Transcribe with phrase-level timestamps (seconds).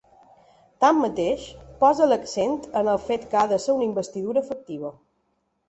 [0.85, 1.43] Tanmateix,
[1.83, 4.95] posa l’accent en el fet que ha de ser una investidura efectiva.